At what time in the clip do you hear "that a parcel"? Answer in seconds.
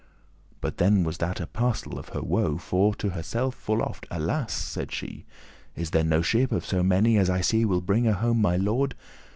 1.19-1.99